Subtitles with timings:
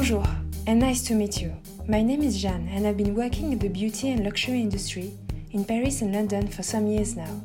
[0.00, 0.24] Bonjour,
[0.66, 1.54] and nice to meet you.
[1.86, 5.12] My name is Jeanne, and I've been working in the beauty and luxury industry
[5.50, 7.38] in Paris and London for some years now.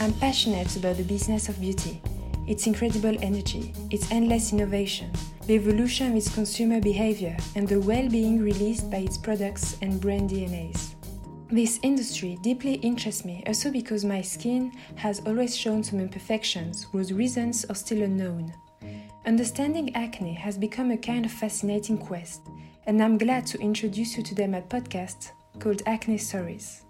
[0.00, 2.00] I'm passionate about the business of beauty,
[2.48, 5.12] its incredible energy, its endless innovation,
[5.46, 10.00] the evolution of its consumer behavior, and the well being released by its products and
[10.00, 10.94] brand DNAs.
[11.50, 17.12] This industry deeply interests me also because my skin has always shown some imperfections whose
[17.12, 18.54] reasons are still unknown.
[19.26, 22.40] Understanding acne has become a kind of fascinating quest,
[22.86, 26.82] and I'm glad to introduce you to them at podcast called Acne Stories.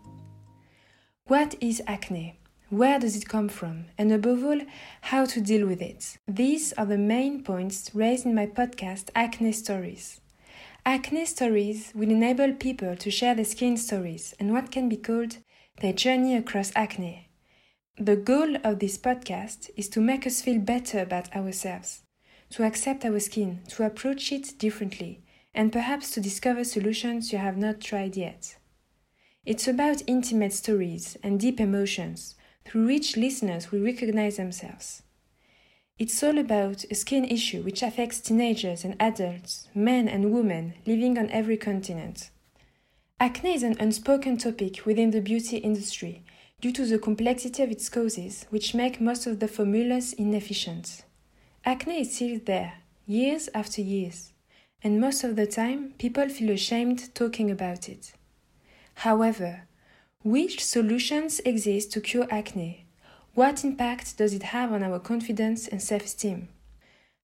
[1.27, 2.39] What is acne?
[2.69, 3.87] Where does it come from?
[3.99, 4.61] And above all,
[5.01, 6.19] how to deal with it?
[6.29, 10.21] These are the main points raised in my podcast Acne Stories.
[10.87, 15.39] Acne Stories will enable people to share their skin stories and what can be called
[15.81, 17.29] their journey across acne.
[17.99, 22.03] The goal of this podcast is to make us feel better about ourselves,
[22.51, 25.23] to accept our skin, to approach it differently,
[25.55, 28.57] and perhaps to discover solutions you have not tried yet.
[29.47, 32.35] It's about intimate stories and deep emotions
[32.65, 35.03] through which listeners will recognize themselves.
[35.99, 41.19] It's all about a skin issue which affects teenagers and adults, men and women living
[41.19, 42.31] on every continent.
[43.19, 46.25] Acne is an unspoken topic within the beauty industry
[46.61, 51.03] due to the complexity of its causes, which make most of the formulas inefficient.
[51.63, 54.33] Acne is still there, years after years,
[54.83, 58.13] and most of the time people feel ashamed talking about it.
[58.95, 59.69] However,
[60.23, 62.87] which solutions exist to cure acne?
[63.35, 66.49] What impact does it have on our confidence and self esteem?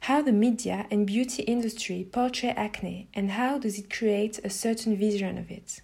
[0.01, 4.99] How the media and beauty industry portray acne and how does it create a certain
[4.99, 5.81] vision of it?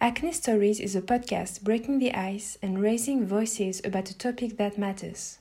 [0.00, 4.78] Acne Stories is a podcast breaking the ice and raising voices about a topic that
[4.78, 5.38] matters.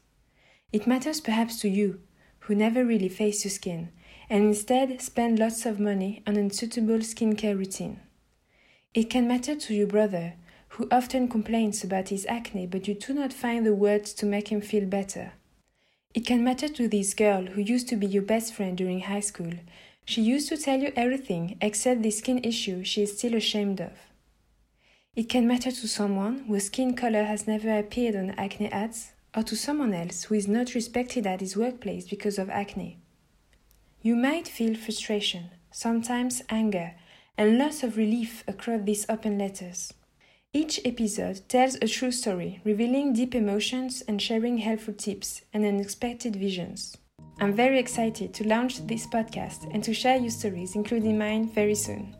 [0.72, 2.00] It matters perhaps to you,
[2.39, 3.90] who never really face your skin,
[4.29, 8.00] and instead spend lots of money on unsuitable skincare routine.
[8.94, 10.34] It can matter to your brother,
[10.69, 14.47] who often complains about his acne, but you do not find the words to make
[14.47, 15.34] him feel better.
[16.13, 19.22] It can matter to this girl who used to be your best friend during high
[19.22, 19.53] school.
[20.06, 23.91] She used to tell you everything except the skin issue she is still ashamed of.
[25.16, 29.44] It can matter to someone whose skin color has never appeared on acne ads, or
[29.44, 33.00] to someone else who is not respected at his workplace because of acne.
[34.02, 36.96] You might feel frustration, sometimes anger,
[37.38, 39.94] and loss of relief across these open letters.
[40.53, 46.36] Each episode tells a true story, revealing deep emotions and sharing helpful tips and unexpected
[46.36, 46.97] visions.
[47.40, 51.75] I'm very excited to launch this podcast and to share your stories, including mine, very
[51.75, 52.16] soon.